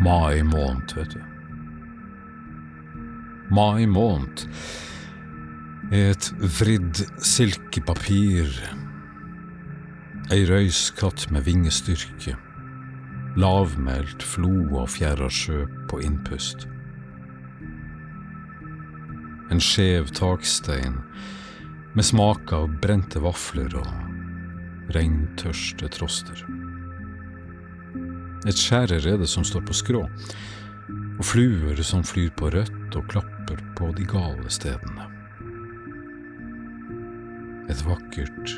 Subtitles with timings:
[0.00, 1.20] Mai måned, vet du.
[3.54, 4.48] Mai måned
[5.92, 8.48] et vridd silkepapir,
[10.32, 12.34] ei røyskatt med vingestyrke,
[13.36, 16.66] lavmælt flo og fjæra sjø på innpust.
[19.52, 20.96] En skjev takstein
[21.94, 26.40] med smak av brente vafler og regntørste troster.
[28.44, 30.02] Et skjærerede som står på skrå,
[31.18, 35.08] og fluer som flyr på rødt og klapper på de gale stedene.
[37.72, 38.56] Et vakkert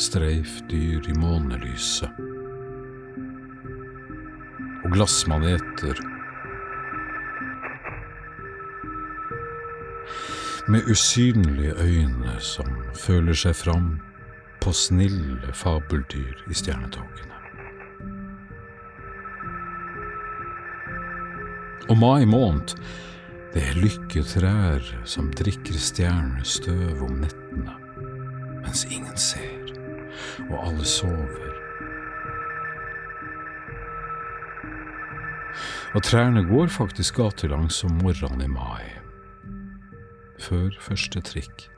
[0.00, 2.24] streifdyr i månelyset.
[4.86, 6.00] Og glassmaneter
[10.68, 13.98] med usynlige øyne som føler seg fram
[14.62, 17.37] på snille fabeldyr i stjernetogene.
[21.88, 22.74] Og mai måned,
[23.54, 27.76] det er lykketrær som drikker stjernestøv om nettene,
[28.60, 29.72] mens ingen ser,
[30.50, 31.56] og alle sover.
[35.96, 38.84] Og trærne går faktisk gatelangs om morgenen i mai,
[40.44, 41.70] før første trikk.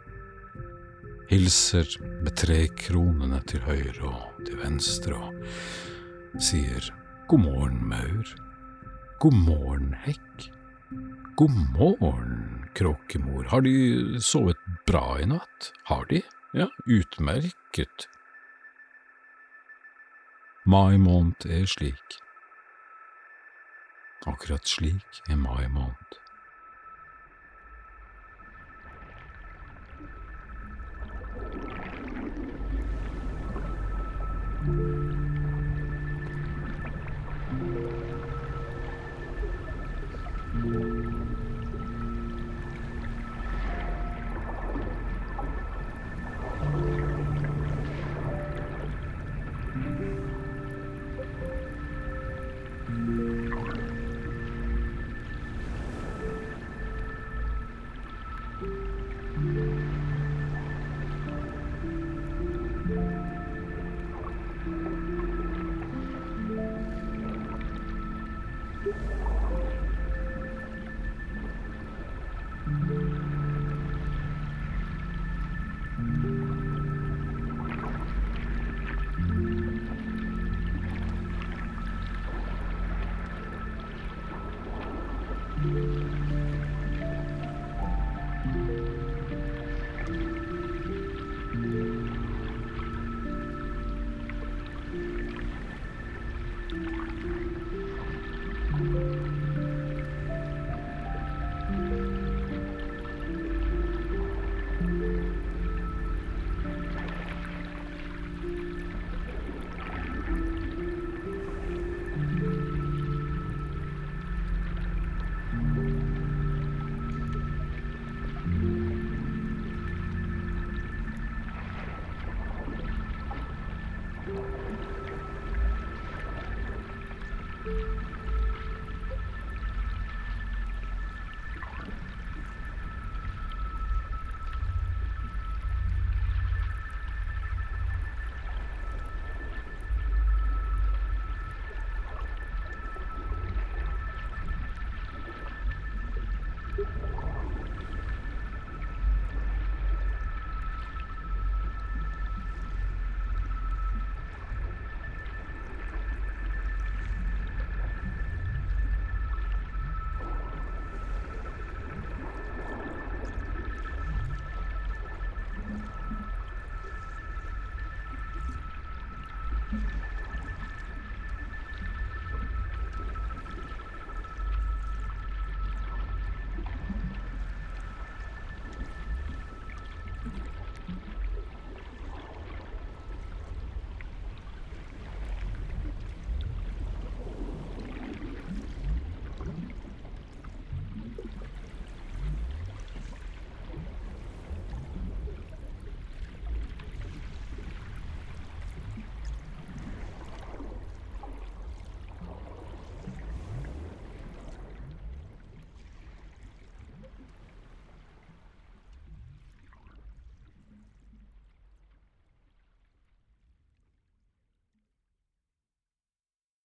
[1.30, 1.86] Hilser
[2.24, 6.90] med trekronene til høyre og til venstre og sier
[7.30, 8.49] god morgen, maur.
[9.20, 10.46] God morgen, hekk.
[11.36, 13.44] God morgen, kråkemor.
[13.44, 15.72] Har de sovet bra i natt?
[15.84, 16.22] Har de?
[16.56, 18.06] Ja, utmerket.
[20.64, 22.16] Mai måned er slik.
[24.24, 26.16] Akkurat slik er mai måned.